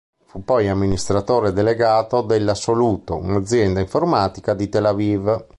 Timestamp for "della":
2.23-2.55